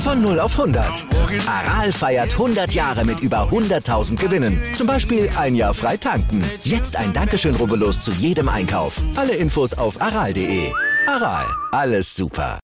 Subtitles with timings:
[0.00, 1.04] Von 0 auf 100.
[1.46, 4.58] Aral feiert 100 Jahre mit über 100.000 Gewinnen.
[4.74, 6.42] Zum Beispiel ein Jahr frei tanken.
[6.64, 9.02] Jetzt ein Dankeschön, rubbellos zu jedem Einkauf.
[9.14, 10.72] Alle Infos auf aral.de.
[11.06, 12.58] Aral, alles super.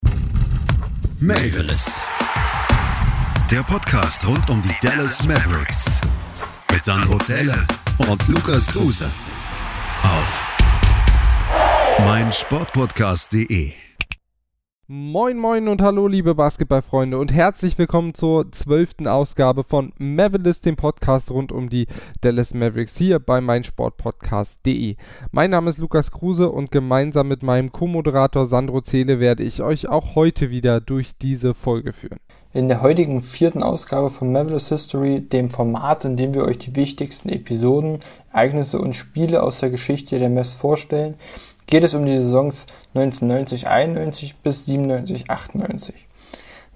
[1.21, 2.01] Mavis.
[3.51, 5.91] Der Podcast rund um die Dallas Mavericks.
[6.73, 7.67] Mit Sandro Zähler
[7.99, 9.11] und Lukas Kruse.
[10.03, 10.43] Auf
[11.99, 13.86] meinsportpodcast.de.
[14.89, 20.77] Moin moin und hallo liebe Basketballfreunde und herzlich willkommen zur zwölften Ausgabe von Mavericks, dem
[20.77, 21.89] Podcast rund um die
[22.21, 24.95] Dallas Mavericks hier bei meinsportpodcast.de.
[25.33, 29.89] Mein Name ist Lukas Kruse und gemeinsam mit meinem Co-Moderator Sandro Zähle werde ich euch
[29.89, 32.21] auch heute wieder durch diese Folge führen.
[32.53, 36.77] In der heutigen vierten Ausgabe von Mavericks History, dem Format, in dem wir euch die
[36.77, 37.99] wichtigsten Episoden,
[38.33, 41.17] Ereignisse und Spiele aus der Geschichte der Mavs vorstellen,
[41.67, 45.93] geht es um die Saisons 1990-91 bis 97-98.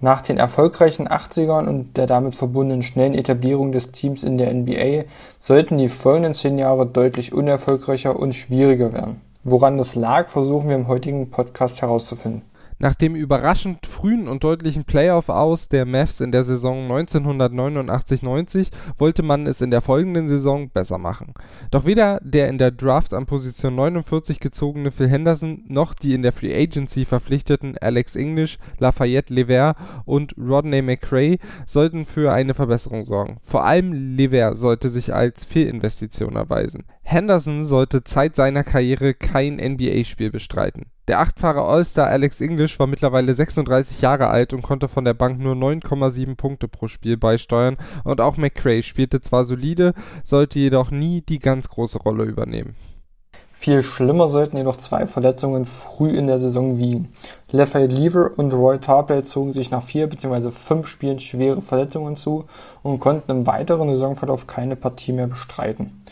[0.02, 5.05] Nach den erfolgreichen 80ern und der damit verbundenen schnellen Etablierung des Teams in der NBA
[5.41, 9.20] sollten die folgenden zehn Jahre deutlich unerfolgreicher und schwieriger werden.
[9.44, 12.49] Woran das lag, versuchen wir im heutigen Podcast herauszufinden.
[12.83, 19.47] Nach dem überraschend frühen und deutlichen Playoff-Aus der Mavs in der Saison 1989-90 wollte man
[19.47, 21.34] es in der folgenden Saison besser machen.
[21.70, 26.23] Doch weder der in der Draft an Position 49 gezogene Phil Henderson noch die in
[26.23, 31.36] der Free Agency verpflichteten Alex English, Lafayette Lever und Rodney McRae
[31.67, 33.41] sollten für eine Verbesserung sorgen.
[33.42, 36.84] Vor allem Lever sollte sich als Fehlinvestition erweisen.
[37.03, 40.86] Henderson sollte Zeit seiner Karriere kein NBA-Spiel bestreiten.
[41.10, 45.40] Der achtfache All-Star Alex English war mittlerweile 36 Jahre alt und konnte von der Bank
[45.40, 51.20] nur 9,7 Punkte pro Spiel beisteuern und auch McRae spielte zwar solide, sollte jedoch nie
[51.20, 52.76] die ganz große Rolle übernehmen.
[53.50, 57.12] Viel schlimmer sollten jedoch zwei Verletzungen früh in der Saison wiegen.
[57.50, 60.52] Lafayette Lever und Roy Tarpley zogen sich nach vier bzw.
[60.52, 62.44] fünf Spielen schwere Verletzungen zu
[62.84, 66.04] und konnten im weiteren Saisonverlauf keine Partie mehr bestreiten.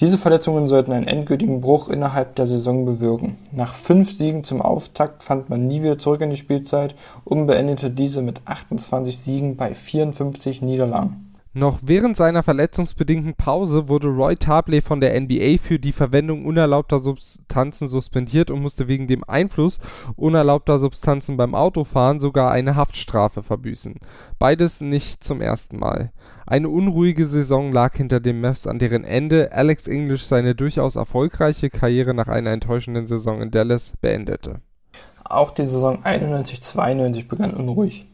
[0.00, 3.36] Diese Verletzungen sollten einen endgültigen Bruch innerhalb der Saison bewirken.
[3.52, 6.94] Nach fünf Siegen zum Auftakt fand man nie wieder zurück in die Spielzeit
[7.24, 11.31] und beendete diese mit 28 Siegen bei 54 Niederlagen.
[11.54, 16.98] Noch während seiner verletzungsbedingten Pause wurde Roy Tarpley von der NBA für die Verwendung unerlaubter
[16.98, 19.78] Substanzen suspendiert und musste wegen dem Einfluss
[20.16, 23.96] unerlaubter Substanzen beim Autofahren sogar eine Haftstrafe verbüßen.
[24.38, 26.12] Beides nicht zum ersten Mal.
[26.46, 31.68] Eine unruhige Saison lag hinter den Mavs, an deren Ende Alex English seine durchaus erfolgreiche
[31.68, 34.62] Karriere nach einer enttäuschenden Saison in Dallas beendete.
[35.22, 38.08] Auch die Saison 91-92 begann unruhig.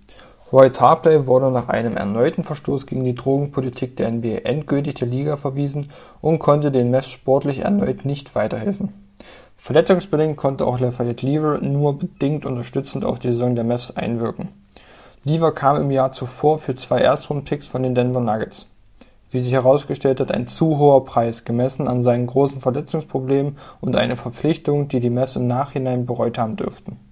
[0.50, 5.36] Roy Tarpley wurde nach einem erneuten Verstoß gegen die Drogenpolitik der NBA endgültig der Liga
[5.36, 5.90] verwiesen
[6.22, 8.94] und konnte den Mavs sportlich erneut nicht weiterhelfen.
[9.58, 14.48] Verletzungsbedingt konnte auch Lafayette Lever nur bedingt unterstützend auf die Saison der Mavs einwirken.
[15.22, 18.68] Lever kam im Jahr zuvor für zwei Erstrundpicks von den Denver Nuggets.
[19.28, 24.16] Wie sich herausgestellt hat, ein zu hoher Preis, gemessen an seinen großen Verletzungsproblemen und eine
[24.16, 27.07] Verpflichtung, die die Mavs im Nachhinein bereut haben dürften.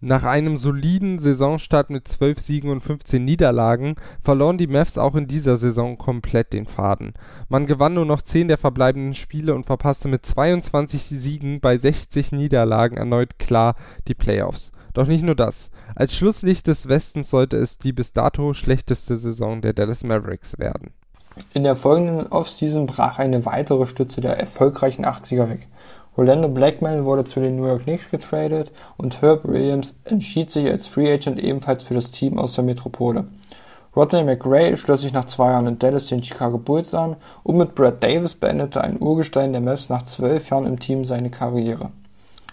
[0.00, 5.26] Nach einem soliden Saisonstart mit 12 Siegen und 15 Niederlagen verloren die Mavs auch in
[5.26, 7.14] dieser Saison komplett den Faden.
[7.48, 12.32] Man gewann nur noch 10 der verbleibenden Spiele und verpasste mit 22 Siegen bei 60
[12.32, 13.74] Niederlagen erneut klar
[14.06, 14.70] die Playoffs.
[14.92, 15.70] Doch nicht nur das.
[15.94, 20.92] Als Schlusslicht des Westens sollte es die bis dato schlechteste Saison der Dallas Mavericks werden.
[21.54, 25.68] In der folgenden Offseason brach eine weitere Stütze der erfolgreichen 80er weg.
[26.16, 30.86] Orlando Blackman wurde zu den New York Knicks getradet und Herb Williams entschied sich als
[30.86, 33.26] Free Agent ebenfalls für das Team aus der Metropole.
[33.94, 37.74] Rodney McRae schloss sich nach zwei Jahren in Dallas den Chicago Bulls an und mit
[37.74, 41.90] Brad Davis beendete ein Urgestein der Mavs nach zwölf Jahren im Team seine Karriere.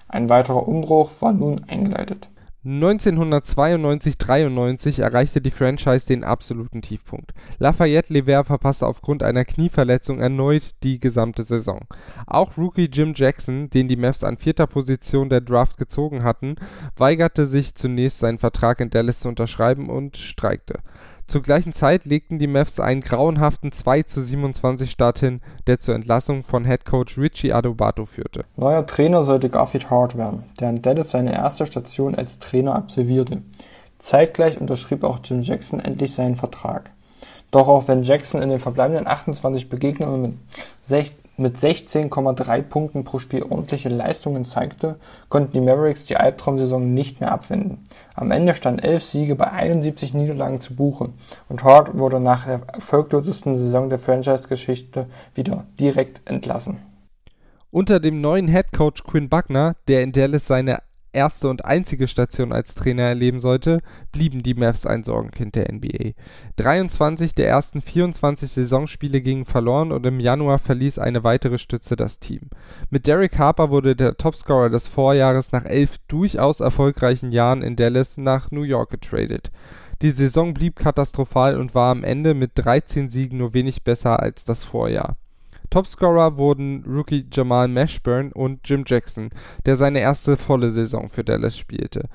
[0.10, 2.28] Ein weiterer Umbruch war nun eingeleitet.
[2.66, 7.34] 1992/93 erreichte die Franchise den absoluten Tiefpunkt.
[7.60, 11.82] Lafayette Lever verpasste aufgrund einer Knieverletzung erneut die gesamte Saison.
[12.26, 16.56] Auch Rookie Jim Jackson, den die Mavs an vierter Position der Draft gezogen hatten,
[16.96, 20.80] weigerte sich zunächst seinen Vertrag in Dallas zu unterschreiben und streikte
[21.28, 26.66] zur gleichen Zeit legten die Mavs einen grauenhaften 2:27 Start hin, der zur Entlassung von
[26.66, 28.46] Headcoach Richie Adubato führte.
[28.56, 33.42] Neuer Trainer sollte Garfield Hart werden, der in Dallas seine erste Station als Trainer absolvierte.
[34.00, 36.92] Zeitgleich unterschrieb auch Jim Jackson endlich seinen Vertrag.
[37.52, 40.34] Doch auch wenn Jackson in den verbleibenden 28 Begegnungen mit
[41.40, 44.96] 16,3 Punkten pro Spiel ordentliche Leistungen zeigte,
[45.30, 47.84] konnten die Mavericks die Albtraumsaison nicht mehr abwenden.
[48.14, 51.10] Am Ende standen 11 Siege bei 71 Niederlagen zu Buche
[51.50, 56.78] und Hart wurde nach der erfolglosesten Saison der Franchise-Geschichte wieder direkt entlassen.
[57.72, 62.76] Unter dem neuen Headcoach Quinn Buckner, der in Dallas seine erste und einzige Station als
[62.76, 63.80] Trainer erleben sollte,
[64.12, 66.12] blieben die Mavs ein Sorgenkind der NBA.
[66.58, 72.20] 23 der ersten 24 Saisonspiele gingen verloren und im Januar verließ eine weitere Stütze das
[72.20, 72.50] Team.
[72.90, 78.18] Mit Derek Harper wurde der Topscorer des Vorjahres nach elf durchaus erfolgreichen Jahren in Dallas
[78.18, 79.52] nach New York getradet.
[80.02, 84.44] Die Saison blieb katastrophal und war am Ende mit 13 Siegen nur wenig besser als
[84.44, 85.16] das Vorjahr
[85.74, 89.32] Topscorer wurden Rookie Jamal Mashburn und Jim Jackson,
[89.66, 92.10] der seine erste volle Saison für Dallas spielte.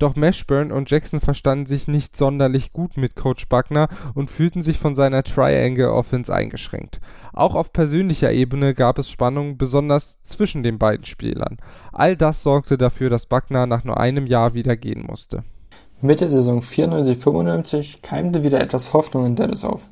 [0.00, 4.80] Doch Mashburn und Jackson verstanden sich nicht sonderlich gut mit Coach Buckner und fühlten sich
[4.80, 6.98] von seiner Triangle Offense eingeschränkt.
[7.32, 11.58] Auch auf persönlicher Ebene gab es Spannungen, besonders zwischen den beiden Spielern.
[11.92, 15.44] All das sorgte dafür, dass Buckner nach nur einem Jahr wieder gehen musste.
[16.02, 19.88] Mitte Saison 94/95 keimte wieder etwas Hoffnung in Dallas auf.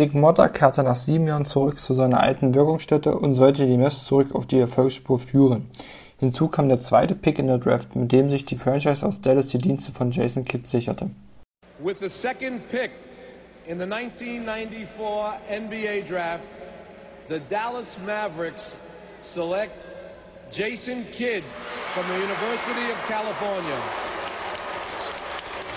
[0.00, 4.06] Dick Motta kehrte nach sieben Jahren zurück zu seiner alten Wirkungsstätte und sollte die Mavs
[4.06, 5.70] zurück auf die Erfolgsspur führen.
[6.18, 9.48] Hinzu kam der zweite Pick in der Draft, mit dem sich die Franchise aus Dallas
[9.48, 11.10] die Dienste von Jason Kidd sicherte.
[11.80, 12.92] With the second pick
[13.66, 16.48] in the 1994 NBA Draft,
[17.28, 18.76] the Dallas Mavericks
[19.20, 19.84] select
[20.50, 21.44] Jason Kidd
[21.92, 23.99] from the University of California.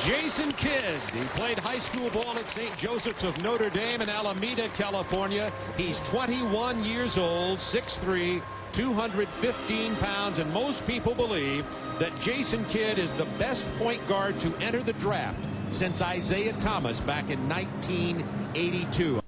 [0.06, 1.02] Jason Kidd.
[1.14, 2.76] He played high school ball at St.
[2.78, 5.50] Joseph's of Notre Dame in Alameda, California.
[5.78, 8.42] He's 21 years old, 6'3",
[8.74, 11.66] 215 pounds, and most people believe
[12.00, 17.00] that Jason Kidd is the best point guard to enter the draft since Isaiah Thomas
[17.00, 19.23] back in 1982.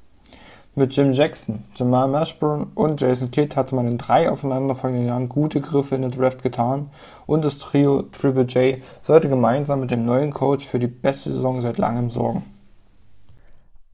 [0.78, 5.62] Mit Jim Jackson, Jamal Mashburn und Jason Kidd hatte man in drei aufeinanderfolgenden Jahren gute
[5.62, 6.90] Griffe in der Draft getan
[7.26, 11.62] und das Trio Triple J sollte gemeinsam mit dem neuen Coach für die beste Saison
[11.62, 12.44] seit langem sorgen.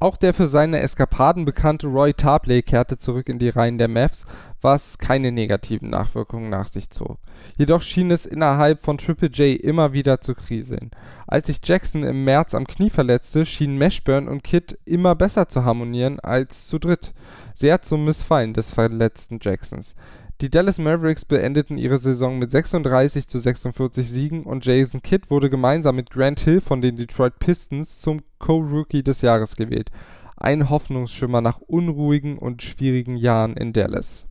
[0.02, 4.26] Auch der für seine Eskapaden bekannte Roy Tarpley kehrte zurück in die Reihen der Mavs,
[4.60, 7.20] was keine negativen Nachwirkungen nach sich zog.
[7.56, 10.90] Jedoch schien es innerhalb von Triple J immer wieder zu kriseln.
[11.28, 15.66] Als sich Jackson im März am Knie verletzte, schienen Mashburn und Kidd immer besser zu
[15.66, 17.14] harmonieren als zu dritt,
[17.54, 19.96] sehr zum Missfallen des verletzten Jacksons.
[20.42, 25.52] Die Dallas Mavericks beendeten ihre Saison mit 36 zu 46 Siegen und Jason Kidd wurde
[25.52, 29.92] gemeinsam mit Grant Hill von den Detroit Pistons zum Co-Rookie des Jahres gewählt.
[30.36, 34.26] Ein Hoffnungsschimmer nach unruhigen und schwierigen Jahren in Dallas.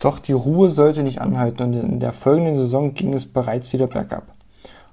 [0.00, 3.86] Doch die Ruhe sollte nicht anhalten und in der folgenden Saison ging es bereits wieder
[3.86, 4.34] bergab.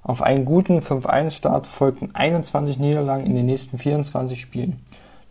[0.02, 4.80] Auf einen guten 5-1-Start folgten 21 Niederlagen in den nächsten 24 Spielen.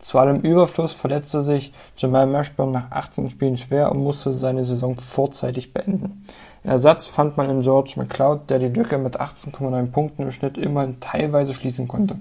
[0.01, 4.98] Zu allem Überfluss verletzte sich Jamal Mashburn nach 18 Spielen schwer und musste seine Saison
[4.98, 6.25] vorzeitig beenden.
[6.63, 11.00] Ersatz fand man in George McCloud, der die Lücke mit 18,9 Punkten im Schnitt immerhin
[11.00, 12.18] teilweise schließen konnte.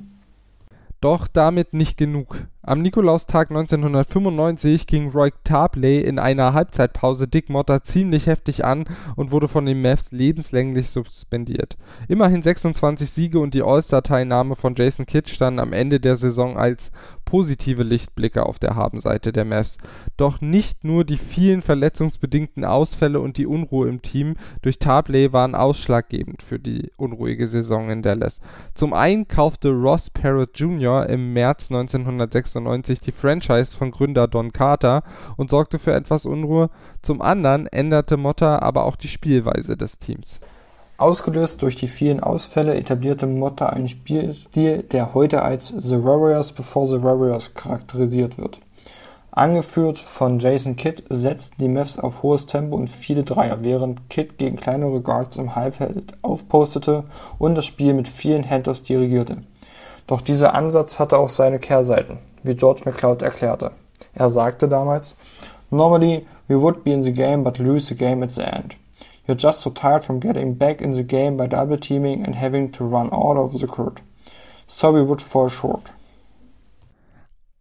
[1.00, 2.46] Doch damit nicht genug.
[2.62, 8.84] Am Nikolaustag 1995 ging Roy Tarpley in einer Halbzeitpause Dick Motter ziemlich heftig an
[9.16, 11.78] und wurde von den Mavs lebenslänglich suspendiert.
[12.06, 16.92] Immerhin 26 Siege und die All-Star-Teilnahme von Jason Kidd standen am Ende der Saison als
[17.24, 19.78] positive Lichtblicke auf der Habenseite der Mavs.
[20.18, 25.54] Doch nicht nur die vielen verletzungsbedingten Ausfälle und die Unruhe im Team durch Tarpley waren
[25.54, 28.40] ausschlaggebend für die unruhige Saison in Dallas.
[28.74, 31.08] Zum einen kaufte Ross Parrott Jr.
[31.08, 35.02] im März 1996 die Franchise von Gründer Don Carter
[35.36, 36.70] und sorgte für etwas Unruhe.
[37.02, 40.40] Zum anderen änderte Motta aber auch die Spielweise des Teams.
[40.96, 46.86] Ausgelöst durch die vielen Ausfälle etablierte Motta einen Spielstil, der heute als The Warriors before
[46.86, 48.60] the Warriors charakterisiert wird.
[49.32, 54.34] Angeführt von Jason Kidd setzten die Mavs auf hohes Tempo und viele Dreier, während Kidd
[54.38, 57.04] gegen kleinere Guards im Halbfeld aufpostete
[57.38, 59.38] und das Spiel mit vielen Handers dirigierte.
[60.08, 63.72] Doch dieser Ansatz hatte auch seine Kehrseiten, wie George McCloud erklärte.
[64.14, 65.16] Er sagte damals,
[65.70, 68.76] Normally we would be in the game but lose the game at the end.
[69.26, 72.72] You're just so tired from getting back in the game by double teaming and having
[72.72, 74.02] to run all over the court.
[74.66, 75.92] So we would fall short.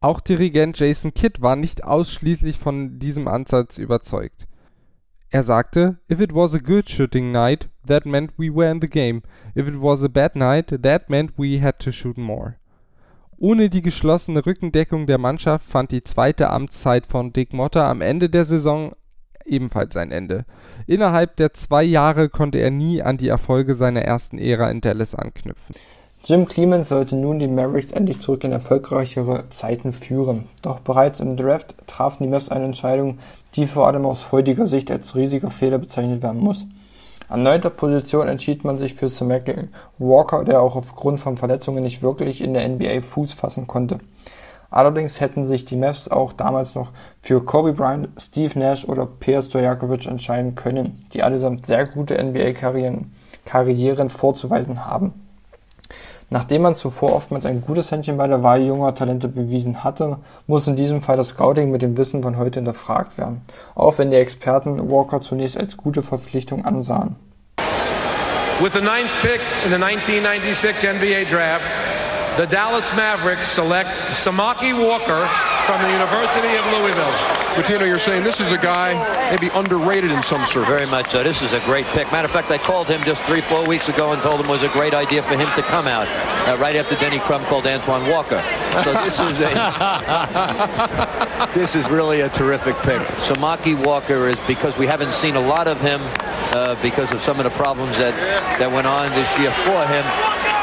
[0.02, 4.48] Auch Dirigent Jason Kidd war nicht ausschließlich von diesem Ansatz überzeugt.
[5.30, 8.88] Er sagte, If it was a good shooting night, that meant we were in the
[8.88, 9.22] game.
[9.54, 12.56] If it was a bad night, that meant we had to shoot more.
[13.42, 18.30] Ohne die geschlossene Rückendeckung der Mannschaft fand die zweite Amtszeit von Dick Motter am Ende
[18.30, 18.92] der Saison
[19.46, 20.44] ebenfalls sein Ende.
[20.88, 25.16] Innerhalb der zwei Jahre konnte er nie an die Erfolge seiner ersten Ära in Dallas
[25.16, 25.74] anknüpfen.
[26.26, 30.50] Jim Clemens sollte nun die Mavericks endlich zurück in erfolgreichere Zeiten führen.
[30.62, 33.20] Doch bereits im Draft trafen die Mavs eine Entscheidung,
[33.56, 36.68] die vor allem aus heutiger Sicht als riesiger Fehler bezeichnet werden muss.
[37.30, 39.70] An neunter Position entschied man sich für Samaki
[40.00, 44.00] Walker, der auch aufgrund von Verletzungen nicht wirklich in der NBA Fuß fassen konnte.
[44.72, 49.42] Allerdings hätten sich die Mavs auch damals noch für Kobe Bryant, Steve Nash oder Per
[49.42, 53.12] Stojakovic entscheiden können, die allesamt sehr gute NBA-Karrieren
[53.46, 55.29] Karrieren vorzuweisen haben.
[56.32, 60.68] Nachdem man zuvor oftmals ein gutes Händchen bei der Wahl junger Talente bewiesen hatte, muss
[60.68, 63.42] in diesem Fall das Scouting mit dem Wissen von heute hinterfragt werden,
[63.74, 67.16] auch wenn die Experten Walker zunächst als gute Verpflichtung ansahen.
[68.62, 71.66] With the ninth pick in the 1996 NBA Draft,
[72.38, 75.28] the Dallas Mavericks select Samaki Walker
[75.70, 77.14] from the University of Louisville.
[77.54, 78.98] Patino, you're saying this is a guy
[79.30, 80.66] maybe underrated in some circles.
[80.66, 81.22] Very much so.
[81.22, 82.12] This is a great pick.
[82.12, 84.50] Matter of fact, I called him just three, four weeks ago and told him it
[84.50, 86.08] was a great idea for him to come out
[86.48, 88.42] uh, right after Denny Crum called Antoine Walker.
[88.84, 89.52] So this is a
[91.54, 93.02] this is really a terrific pick.
[93.30, 96.02] Samaki Walker is because we haven't seen a lot of him
[96.50, 98.16] uh, because of some of the problems that
[98.58, 100.04] that went on this year for him.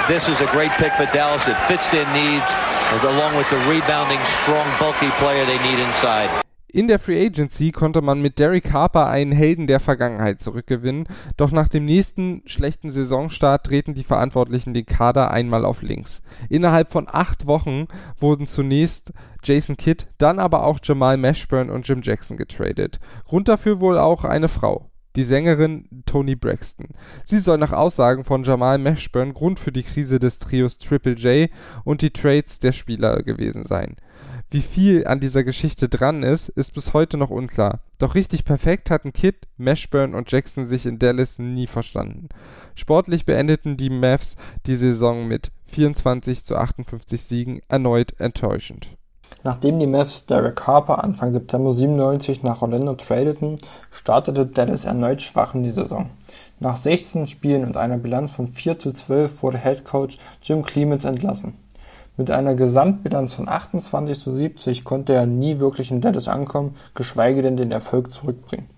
[0.08, 1.46] This is a great pick for Dallas.
[1.46, 6.30] It fits their needs along with the rebounding, strong, bulky player they need inside.
[6.68, 11.50] In der Free Agency konnte man mit Derek Harper einen Helden der Vergangenheit zurückgewinnen, doch
[11.50, 16.20] nach dem nächsten schlechten Saisonstart drehten die Verantwortlichen den Kader einmal auf links.
[16.50, 17.86] Innerhalb von acht Wochen
[18.18, 19.12] wurden zunächst
[19.42, 23.00] Jason Kidd, dann aber auch Jamal Mashburn und Jim Jackson getradet.
[23.24, 26.88] Grund dafür wohl auch eine Frau die Sängerin Toni Braxton.
[27.24, 31.50] Sie soll nach Aussagen von Jamal Mashburn Grund für die Krise des Trios Triple J
[31.84, 33.96] und die Trades der Spieler gewesen sein.
[34.50, 37.80] Wie viel an dieser Geschichte dran ist, ist bis heute noch unklar.
[37.98, 42.28] Doch richtig perfekt hatten Kid, Mashburn und Jackson sich in Dallas nie verstanden.
[42.76, 48.96] Sportlich beendeten die Mavs die Saison mit 24 zu 58 Siegen erneut enttäuschend.
[49.44, 53.58] Nachdem die Mavs Derek Harper Anfang September 97 nach Orlando tradeten,
[53.90, 56.10] startete Dallas erneut schwach in die Saison.
[56.58, 61.04] Nach 16 Spielen und einer Bilanz von 4 zu 12 wurde Head Coach Jim Clemens
[61.04, 61.54] entlassen.
[62.16, 67.42] Mit einer Gesamtbilanz von 28 zu 70 konnte er nie wirklich in Dallas ankommen, geschweige
[67.42, 68.70] denn den Erfolg zurückbringen.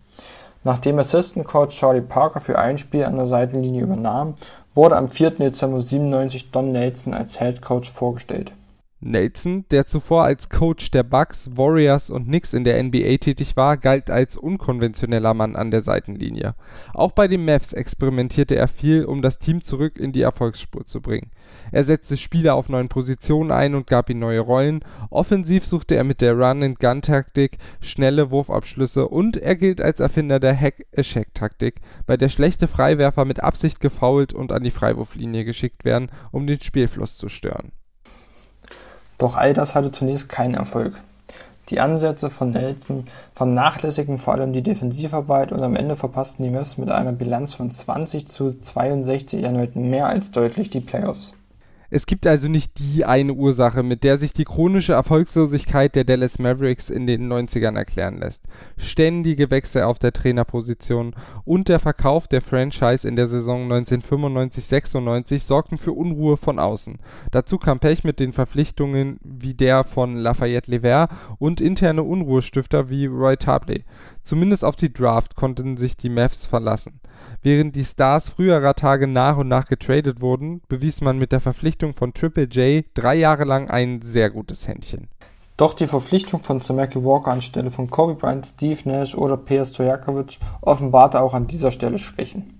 [0.64, 4.34] Nachdem Assistant Coach Charlie Parker für ein Spiel an der Seitenlinie übernahm,
[4.74, 5.30] wurde am 4.
[5.30, 8.52] Dezember 97 Don Nelson als Head Coach vorgestellt.
[9.00, 13.76] Nelson, der zuvor als Coach der Bucks, Warriors und Knicks in der NBA tätig war,
[13.76, 16.56] galt als unkonventioneller Mann an der Seitenlinie.
[16.94, 21.00] Auch bei den Mavs experimentierte er viel, um das Team zurück in die Erfolgsspur zu
[21.00, 21.30] bringen.
[21.70, 24.84] Er setzte Spieler auf neuen Positionen ein und gab ihnen neue Rollen.
[25.10, 31.76] Offensiv suchte er mit der Run-and-Gun-Taktik schnelle Wurfabschlüsse und er gilt als Erfinder der Hack-a-Shack-Taktik,
[32.06, 36.60] bei der schlechte Freiwerfer mit Absicht gefoult und an die Freiwurflinie geschickt werden, um den
[36.60, 37.70] Spielfluss zu stören.
[39.18, 40.94] Doch all das hatte zunächst keinen Erfolg.
[41.70, 46.78] Die Ansätze von Nelson vernachlässigen vor allem die Defensivarbeit und am Ende verpassten die Mavs
[46.78, 51.34] mit einer Bilanz von 20 zu 62 erneut mehr als deutlich die Playoffs.
[51.90, 56.38] Es gibt also nicht die eine Ursache, mit der sich die chronische Erfolgslosigkeit der Dallas
[56.38, 58.42] Mavericks in den 90ern erklären lässt.
[58.76, 61.14] Ständige Wechsel auf der Trainerposition
[61.44, 66.98] und der Verkauf der Franchise in der Saison 1995-96 sorgten für Unruhe von außen.
[67.30, 73.06] Dazu kam Pech mit den Verpflichtungen wie der von Lafayette Lever und interne Unruhestifter wie
[73.06, 73.84] Roy Tabley.
[74.28, 77.00] Zumindest auf die Draft konnten sich die Mavs verlassen.
[77.40, 81.94] Während die Stars früherer Tage nach und nach getradet wurden, bewies man mit der Verpflichtung
[81.94, 85.08] von Triple J drei Jahre lang ein sehr gutes Händchen.
[85.56, 90.36] Doch die Verpflichtung von Samaki Walker anstelle von Kobe Bryant, Steve Nash oder Peja Stojakovic
[90.60, 92.52] offenbarte auch an dieser Stelle Schwächen.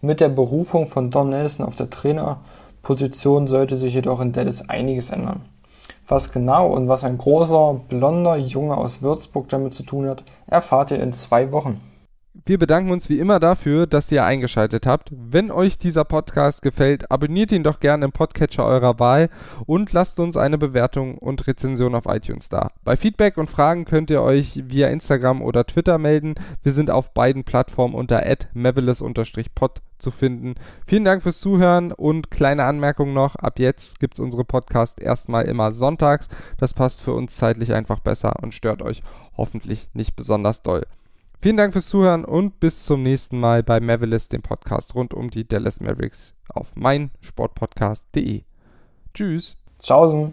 [0.00, 5.10] Mit der Berufung von Don Nelson auf der Trainerposition sollte sich jedoch in Dallas einiges
[5.10, 5.42] ändern.
[6.06, 10.90] Was genau und was ein großer, blonder Junge aus Würzburg damit zu tun hat, erfahrt
[10.90, 11.80] ihr in zwei Wochen.
[12.46, 15.08] Wir bedanken uns wie immer dafür, dass ihr eingeschaltet habt.
[15.10, 19.30] Wenn euch dieser Podcast gefällt, abonniert ihn doch gerne im Podcatcher eurer Wahl
[19.64, 22.68] und lasst uns eine Bewertung und Rezension auf iTunes da.
[22.84, 26.34] Bei Feedback und Fragen könnt ihr euch via Instagram oder Twitter melden.
[26.62, 28.22] Wir sind auf beiden Plattformen unter
[28.52, 30.56] mavelis-pod zu finden.
[30.86, 35.46] Vielen Dank fürs Zuhören und kleine Anmerkung noch, ab jetzt gibt es unsere Podcast erstmal
[35.46, 36.28] immer sonntags.
[36.58, 39.00] Das passt für uns zeitlich einfach besser und stört euch
[39.34, 40.82] hoffentlich nicht besonders doll.
[41.44, 45.28] Vielen Dank fürs Zuhören und bis zum nächsten Mal bei Mavericks, dem Podcast rund um
[45.28, 48.44] die Dallas Mavericks auf meinsportpodcast.de.
[49.12, 49.58] Tschüss.
[49.78, 50.32] Tschaußen.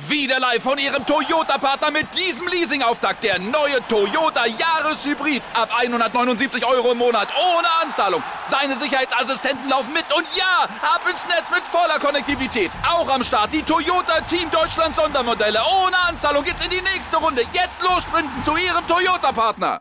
[0.11, 3.23] Wieder live von Ihrem Toyota-Partner mit diesem Leasing-Auftakt.
[3.23, 5.41] Der neue Toyota Jahreshybrid.
[5.53, 7.29] Ab 179 Euro im Monat.
[7.33, 8.21] Ohne Anzahlung.
[8.45, 10.03] Seine Sicherheitsassistenten laufen mit.
[10.13, 12.71] Und ja, ab ins Netz mit voller Konnektivität.
[12.85, 15.61] Auch am Start die Toyota Team Deutschland Sondermodelle.
[15.85, 17.43] Ohne Anzahlung geht's in die nächste Runde.
[17.53, 19.79] Jetzt los sprinten zu Ihrem Toyota-Partner.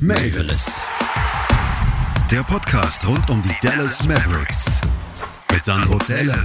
[0.00, 0.80] Mavis.
[2.32, 4.64] Der Podcast rund um die Dallas Mavericks.
[5.52, 6.44] Mit Sandro Zähler